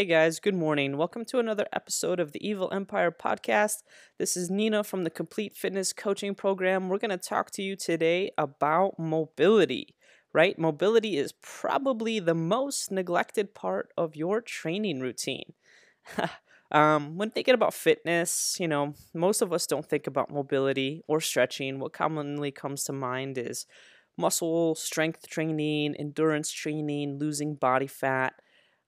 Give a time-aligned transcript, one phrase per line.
[0.00, 0.96] Hey guys, good morning.
[0.96, 3.82] Welcome to another episode of the Evil Empire podcast.
[4.18, 6.88] This is Nina from the Complete Fitness Coaching Program.
[6.88, 9.94] We're going to talk to you today about mobility,
[10.32, 10.58] right?
[10.58, 15.52] Mobility is probably the most neglected part of your training routine.
[16.72, 21.20] um, when thinking about fitness, you know, most of us don't think about mobility or
[21.20, 21.78] stretching.
[21.78, 23.66] What commonly comes to mind is
[24.16, 28.32] muscle strength training, endurance training, losing body fat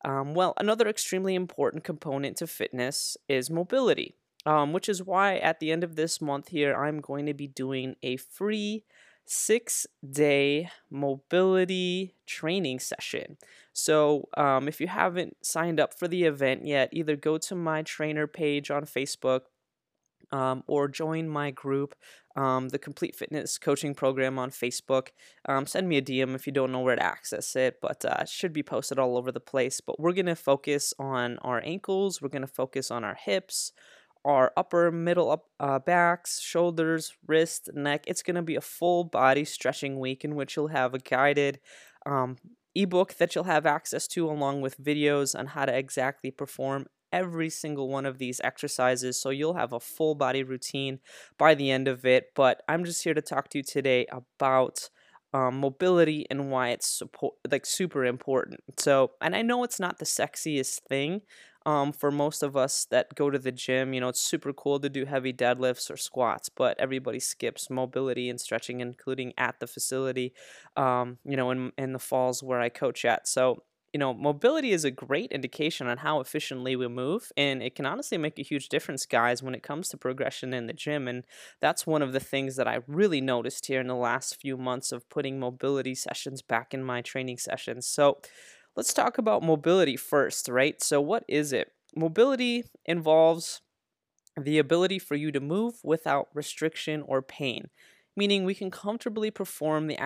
[0.05, 5.61] um, well, another extremely important component to fitness is mobility, um, which is why at
[5.61, 8.85] the end of this month here, I'm going to be doing a free
[9.25, 13.37] six day mobility training session.
[13.73, 17.83] So, um, if you haven't signed up for the event yet, either go to my
[17.83, 19.43] trainer page on Facebook
[20.33, 21.95] um, or join my group,
[22.37, 25.09] um, the Complete Fitness Coaching Program on Facebook.
[25.47, 28.19] Um, send me a DM if you don't know where to access it, but uh,
[28.23, 29.81] it should be posted all over the place.
[29.81, 33.73] But we're going to focus on our ankles, we're going to focus on our hips,
[34.25, 38.05] our upper, middle up, uh, backs, shoulders, wrist, neck.
[38.07, 41.61] It's going to be a full body stretching week in which you'll have a guided
[42.07, 42.37] um,
[42.75, 47.51] ebook that you'll have access to along with videos on how to exactly perform every
[47.51, 50.99] single one of these exercises so you'll have a full body routine
[51.39, 54.89] by the end of it but i'm just here to talk to you today about
[55.35, 59.99] um, mobility and why it's support, like super important so and i know it's not
[59.99, 61.23] the sexiest thing
[61.65, 64.81] um, for most of us that go to the gym you know it's super cool
[64.81, 69.67] to do heavy deadlifts or squats but everybody skips mobility and stretching including at the
[69.67, 70.33] facility
[70.77, 74.73] um, you know in, in the falls where i coach at so you know, mobility
[74.73, 78.43] is a great indication on how efficiently we move, and it can honestly make a
[78.43, 81.09] huge difference, guys, when it comes to progression in the gym.
[81.09, 81.27] And
[81.61, 84.93] that's one of the things that I really noticed here in the last few months
[84.93, 87.87] of putting mobility sessions back in my training sessions.
[87.87, 88.19] So,
[88.77, 90.83] let's talk about mobility first, right?
[90.83, 91.73] So, what is it?
[91.95, 93.61] Mobility involves
[94.41, 97.69] the ability for you to move without restriction or pain,
[98.17, 99.99] meaning we can comfortably perform the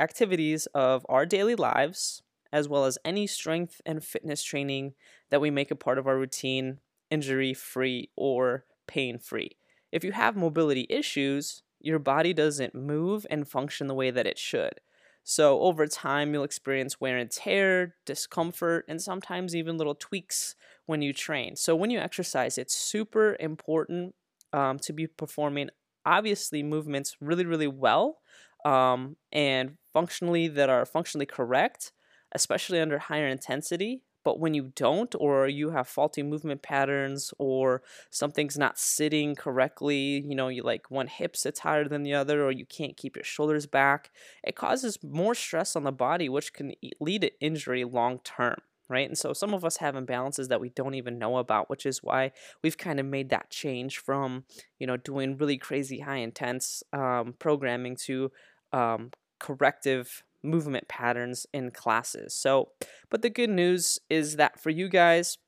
[0.00, 2.22] activities of our daily lives
[2.52, 4.94] as well as any strength and fitness training
[5.30, 6.80] that we make a part of our routine,
[7.10, 9.50] injury free or pain free.
[9.92, 14.38] If you have mobility issues, your body doesn't move and function the way that it
[14.38, 14.80] should.
[15.28, 20.54] So, over time, you'll experience wear and tear, discomfort, and sometimes even little tweaks
[20.86, 21.56] when you train.
[21.56, 24.14] So, when you exercise, it's super important
[24.52, 25.70] um, to be performing,
[26.04, 28.18] obviously, movements really, really well
[28.64, 31.92] um, and functionally that are functionally correct
[32.32, 34.02] especially under higher intensity.
[34.24, 40.24] But when you don't, or you have faulty movement patterns, or something's not sitting correctly,
[40.26, 43.14] you know, you like one hip sits higher than the other, or you can't keep
[43.14, 44.10] your shoulders back,
[44.42, 48.56] it causes more stress on the body, which can lead to injury long term
[48.88, 49.08] right?
[49.08, 52.02] And so some of us have imbalances that we don't even know about, which is
[52.02, 52.32] why
[52.62, 54.44] we've kind of made that change from,
[54.78, 58.30] you know, doing really crazy high intense um, programming to
[58.72, 59.10] um,
[59.40, 62.34] corrective movement patterns in classes.
[62.34, 62.70] So,
[63.10, 65.38] but the good news is that for you guys,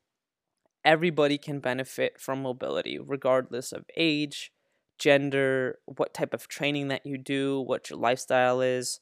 [0.85, 4.51] everybody can benefit from mobility, regardless of age,
[4.97, 8.99] gender, what type of training that you do, what your lifestyle is.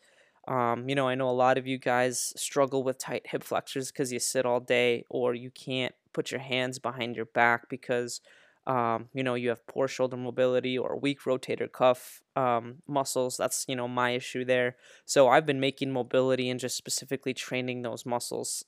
[0.47, 3.91] Um, you know, I know a lot of you guys struggle with tight hip flexors
[3.91, 8.21] because you sit all day or you can't put your hands behind your back because
[8.67, 13.37] um, you know, you have poor shoulder mobility or weak rotator cuff um, muscles.
[13.37, 14.75] That's, you know, my issue there.
[15.05, 18.65] So I've been making mobility and just specifically training those muscles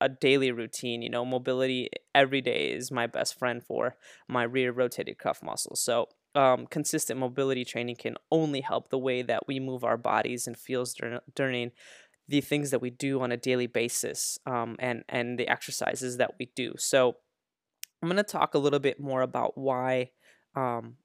[0.00, 1.02] a daily routine.
[1.02, 3.96] You know, mobility every day is my best friend for
[4.26, 5.82] my rear rotator cuff muscles.
[5.82, 10.46] So um, consistent mobility training can only help the way that we move our bodies
[10.46, 11.72] and feels during, during
[12.28, 16.32] the things that we do on a daily basis um, and and the exercises that
[16.38, 16.74] we do.
[16.78, 17.16] So
[18.02, 20.10] I'm going to talk a little bit more about why
[20.54, 20.96] um,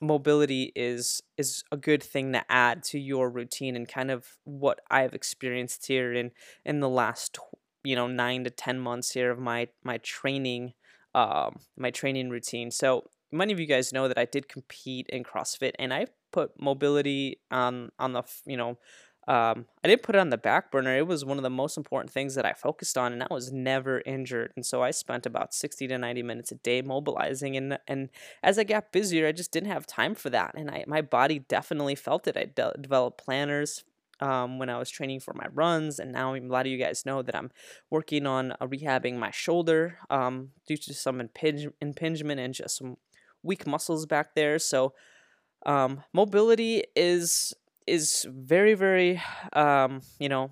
[0.00, 4.80] mobility is is a good thing to add to your routine and kind of what
[4.90, 6.32] I've experienced here in
[6.64, 7.38] in the last
[7.84, 10.74] you know nine to ten months here of my my training
[11.14, 12.70] um, my training routine.
[12.70, 16.60] So many of you guys know that I did compete in CrossFit and I put
[16.60, 18.78] mobility on on the you know
[19.28, 20.96] um, I didn't put it on the back burner.
[20.96, 23.52] It was one of the most important things that I focused on, and I was
[23.52, 24.52] never injured.
[24.54, 27.56] And so I spent about 60 to 90 minutes a day mobilizing.
[27.56, 28.08] And, and
[28.44, 30.54] as I got busier, I just didn't have time for that.
[30.54, 32.36] And I, my body definitely felt it.
[32.36, 33.82] I de- developed planners
[34.20, 35.98] um, when I was training for my runs.
[35.98, 37.50] And now a lot of you guys know that I'm
[37.90, 42.96] working on uh, rehabbing my shoulder um, due to some impinge- impingement and just some
[43.42, 44.60] weak muscles back there.
[44.60, 44.94] So
[45.64, 47.52] um, mobility is
[47.86, 49.20] is very very
[49.52, 50.50] um, you know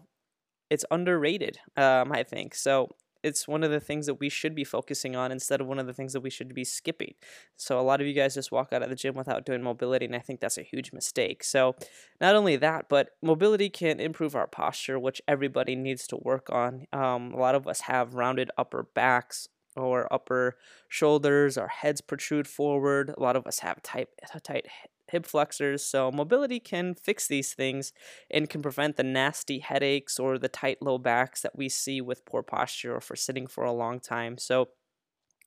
[0.70, 2.88] it's underrated um, i think so
[3.24, 5.86] it's one of the things that we should be focusing on instead of one of
[5.86, 7.14] the things that we should be skipping.
[7.56, 10.04] So a lot of you guys just walk out of the gym without doing mobility,
[10.04, 11.42] and I think that's a huge mistake.
[11.42, 11.74] So
[12.20, 16.84] not only that, but mobility can improve our posture, which everybody needs to work on.
[16.92, 20.56] Um, a lot of us have rounded upper backs, or upper
[20.88, 23.12] shoulders, our heads protrude forward.
[23.16, 24.08] A lot of us have tight,
[24.42, 24.66] tight
[25.14, 25.84] hip flexors.
[25.86, 27.92] So, mobility can fix these things
[28.30, 32.26] and can prevent the nasty headaches or the tight low backs that we see with
[32.26, 34.38] poor posture or for sitting for a long time.
[34.38, 34.68] So,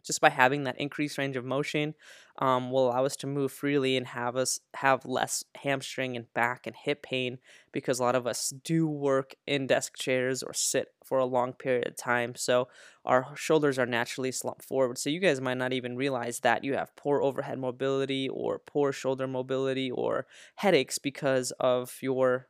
[0.07, 1.94] just by having that increased range of motion
[2.39, 6.68] um, will allow us to move freely and have us have less hamstring and back
[6.68, 7.39] and hip pain
[7.71, 11.54] because a lot of us do work in desk chairs or sit for a long
[11.54, 12.36] period of time.
[12.36, 12.68] So
[13.06, 14.98] our shoulders are naturally slumped forward.
[14.98, 18.92] So you guys might not even realize that you have poor overhead mobility or poor
[18.92, 22.48] shoulder mobility or headaches because of your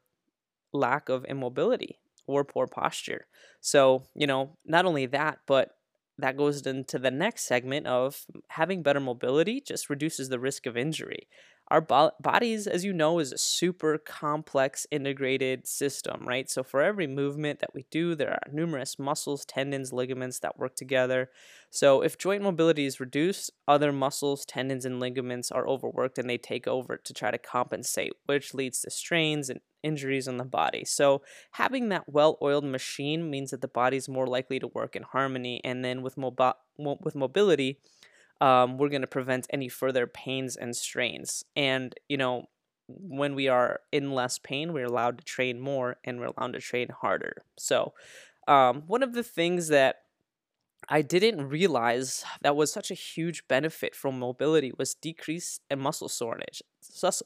[0.74, 3.28] lack of immobility or poor posture.
[3.62, 5.77] So you know not only that but
[6.20, 10.76] that goes into the next segment of having better mobility just reduces the risk of
[10.76, 11.28] injury.
[11.70, 16.50] Our bo- bodies, as you know, is a super complex integrated system, right?
[16.50, 20.76] So for every movement that we do, there are numerous muscles, tendons, ligaments that work
[20.76, 21.30] together.
[21.70, 26.38] So if joint mobility is reduced, other muscles, tendons, and ligaments are overworked and they
[26.38, 30.84] take over to try to compensate, which leads to strains and injuries on the body.
[30.86, 35.04] So having that well-oiled machine means that the body is more likely to work in
[35.04, 35.62] harmony.
[35.64, 37.80] And then with with mobility,
[38.42, 41.44] um, we're going to prevent any further pains and strains.
[41.56, 42.48] And you know,
[42.88, 46.60] when we are in less pain, we're allowed to train more and we're allowed to
[46.60, 47.44] train harder.
[47.58, 47.94] So,
[48.48, 50.04] um, one of the things that
[50.90, 56.08] I didn't realize that was such a huge benefit from mobility was decrease in muscle
[56.08, 56.62] soreness.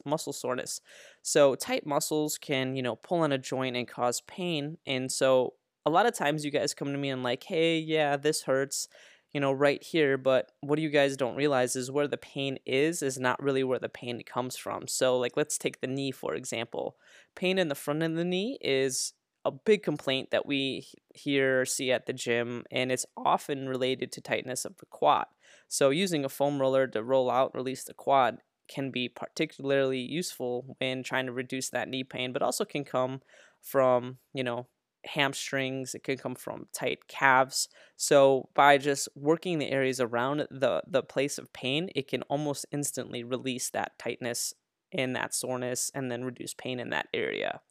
[0.03, 0.81] Muscle soreness.
[1.21, 4.77] So tight muscles can, you know, pull on a joint and cause pain.
[4.87, 5.53] And so
[5.85, 8.87] a lot of times you guys come to me and like, hey, yeah, this hurts,
[9.31, 10.17] you know, right here.
[10.17, 13.79] But what you guys don't realize is where the pain is is not really where
[13.79, 14.87] the pain comes from.
[14.87, 16.97] So like, let's take the knee for example.
[17.35, 21.65] Pain in the front of the knee is a big complaint that we hear or
[21.65, 25.25] see at the gym, and it's often related to tightness of the quad.
[25.67, 30.75] So, using a foam roller to roll out, release the quad can be particularly useful
[30.79, 33.21] when trying to reduce that knee pain, but also can come
[33.61, 34.67] from, you know,
[35.05, 37.67] hamstrings, it can come from tight calves.
[37.95, 42.65] So by just working the areas around the the place of pain, it can almost
[42.71, 44.53] instantly release that tightness
[44.91, 47.61] and that soreness and then reduce pain in that area.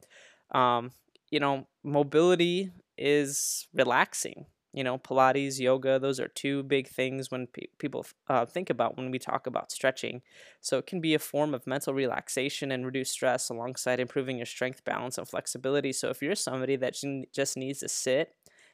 [0.51, 0.91] Um,
[1.31, 4.45] you know, mobility is relaxing.
[4.73, 8.95] You know, Pilates, yoga, those are two big things when pe- people uh, think about
[8.95, 10.21] when we talk about stretching.
[10.61, 14.45] So it can be a form of mental relaxation and reduce stress alongside improving your
[14.45, 15.91] strength, balance, and flexibility.
[15.91, 16.95] So if you're somebody that
[17.33, 18.33] just needs to sit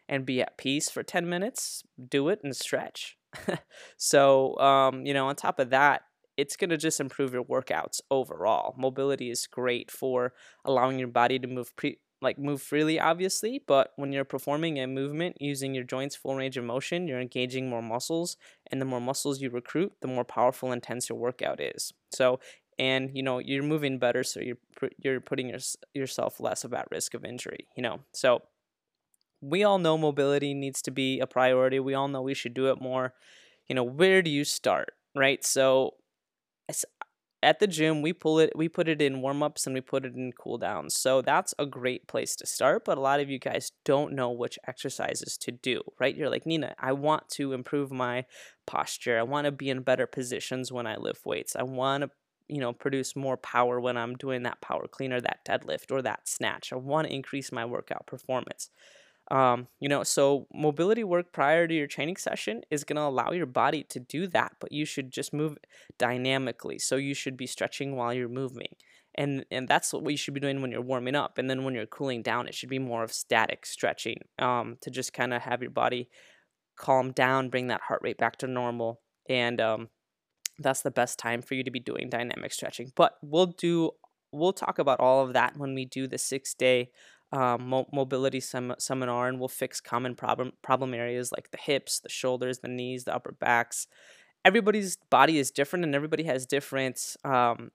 [0.09, 3.18] and be at peace for 10 minutes, do it and stretch.
[3.98, 6.04] so, um, you know, on top of that,
[6.38, 8.75] it's going to just improve your workouts overall.
[8.77, 10.33] Mobility is great for
[10.63, 14.88] allowing your body to move pre- like move freely obviously but when you're performing a
[14.88, 18.38] movement using your joints full range of motion you're engaging more muscles
[18.72, 21.94] and the more muscles you recruit the more powerful and intense your workout is.
[22.12, 22.40] So
[22.80, 24.58] and you know you're moving better so you're
[25.00, 25.60] you're putting your,
[25.94, 28.00] yourself less of at risk of injury you know?
[28.14, 28.42] So
[29.42, 31.80] we all know mobility needs to be a priority.
[31.80, 33.14] We all know we should do it more.
[33.68, 35.44] You know where do you start right?
[35.44, 35.95] So
[37.47, 40.13] at the gym we pull it we put it in warm-ups and we put it
[40.16, 40.95] in cool downs.
[40.95, 44.31] So that's a great place to start but a lot of you guys don't know
[44.31, 46.16] which exercises to do right?
[46.16, 48.25] You're like nina i want to improve my
[48.66, 49.18] posture.
[49.18, 51.56] I want to be in better positions when i lift weights.
[51.56, 52.09] I want to
[52.49, 56.01] you know produce more power when i'm doing that power clean or that deadlift or
[56.01, 56.73] that snatch.
[56.73, 58.69] I want to increase my workout performance
[59.30, 63.31] um, you know, so mobility work prior to your training session is going to allow
[63.31, 65.57] your body to do that, but you should just move
[65.98, 66.80] dynamically.
[66.80, 68.76] So you should be stretching while you're moving.
[69.16, 71.38] And, and that's what you should be doing when you're warming up.
[71.38, 74.92] And then when you're cooling down, it should be more of static stretching um, to
[74.92, 76.10] just kind of have your body
[76.78, 79.02] calm down, bring that heart rate back to normal.
[79.28, 79.90] And um,
[80.60, 82.94] that's the best time for you to be doing dynamic stretching.
[82.96, 83.92] But we'll do,
[84.31, 86.92] we'll talk about all of that when we do the six day
[87.31, 92.00] um, mo- mobility sem- seminar, and we'll fix common problem problem areas like the hips,
[92.00, 93.88] the shoulders, the knees, the upper backs.
[94.46, 97.72] Everybody's body is different, and everybody has different um,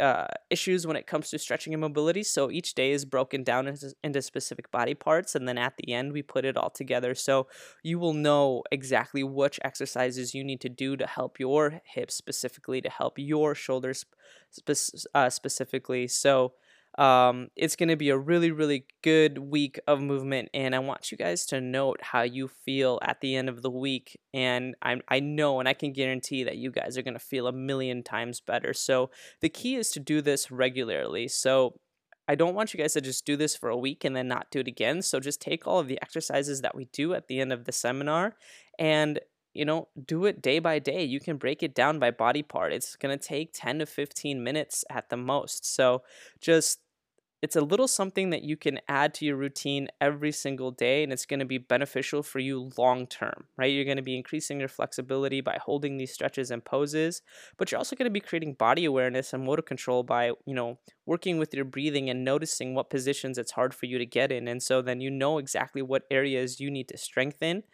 [0.00, 2.24] uh, issues when it comes to stretching and mobility.
[2.24, 5.92] So each day is broken down into, into, specific body parts, and then at the
[5.92, 7.14] end, we put it all together.
[7.14, 7.46] So
[7.84, 12.80] you will know exactly which exercises you need to do to help your hips specifically,
[12.80, 14.04] to help your shoulders
[14.50, 16.08] spe- uh, specifically.
[16.08, 16.54] So
[16.98, 21.10] Um, it's going to be a really, really good week of movement, and I want
[21.10, 24.18] you guys to note how you feel at the end of the week.
[24.34, 27.46] And I, I know and I can guarantee that you guys are going to feel
[27.46, 28.74] a million times better.
[28.74, 31.28] So, the key is to do this regularly.
[31.28, 31.80] So,
[32.28, 34.50] I don't want you guys to just do this for a week and then not
[34.50, 35.02] do it again.
[35.02, 37.72] So just take all of the exercises that we do at the end of the
[37.72, 38.36] seminar
[38.78, 39.18] and
[39.54, 41.02] you know, do it day by day.
[41.04, 42.72] You can break it down by body part.
[42.72, 45.66] It's going to take 10 to 15 minutes at the most.
[45.66, 46.02] So
[46.40, 46.80] just
[47.42, 51.12] it's a little something that you can add to your routine every single day and
[51.12, 54.60] it's going to be beneficial for you long term right you're going to be increasing
[54.60, 57.20] your flexibility by holding these stretches and poses
[57.58, 60.78] but you're also going to be creating body awareness and motor control by you know
[61.04, 64.46] working with your breathing and noticing what positions it's hard for you to get in
[64.46, 67.64] and so then you know exactly what areas you need to strengthen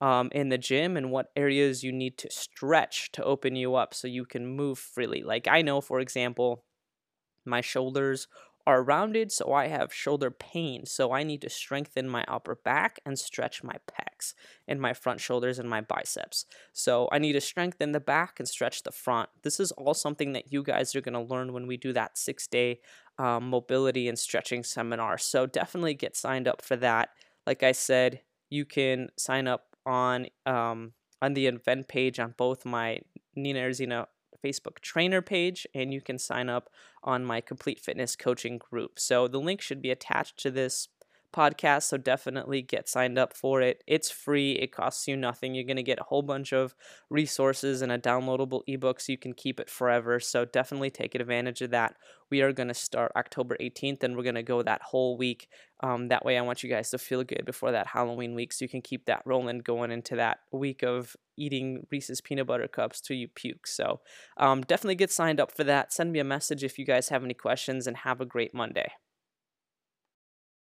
[0.00, 3.94] um, in the gym and what areas you need to stretch to open you up
[3.94, 6.64] so you can move freely like i know for example
[7.44, 8.26] my shoulders
[8.66, 10.86] are rounded, so I have shoulder pain.
[10.86, 14.32] So I need to strengthen my upper back and stretch my pecs
[14.66, 16.46] and my front shoulders and my biceps.
[16.72, 19.28] So I need to strengthen the back and stretch the front.
[19.42, 22.16] This is all something that you guys are going to learn when we do that
[22.16, 22.80] six day
[23.18, 25.18] um, mobility and stretching seminar.
[25.18, 27.10] So definitely get signed up for that.
[27.46, 32.64] Like I said, you can sign up on um, on the event page on both
[32.64, 33.00] my
[33.34, 34.06] Nina Arezina
[34.44, 36.68] Facebook trainer page, and you can sign up
[37.02, 38.98] on my complete fitness coaching group.
[38.98, 40.88] So the link should be attached to this
[41.34, 43.82] podcast, so definitely get signed up for it.
[43.86, 45.54] It's free, it costs you nothing.
[45.54, 46.74] You're going to get a whole bunch of
[47.10, 50.20] resources and a downloadable ebook so you can keep it forever.
[50.20, 51.96] So definitely take advantage of that.
[52.30, 55.48] We are going to start October 18th and we're going to go that whole week.
[55.82, 58.64] Um, that way, I want you guys to feel good before that Halloween week so
[58.64, 63.00] you can keep that rolling going into that week of eating Reese's peanut butter cups
[63.00, 63.66] till you puke.
[63.66, 64.00] So
[64.36, 65.92] um, definitely get signed up for that.
[65.92, 68.92] Send me a message if you guys have any questions and have a great Monday.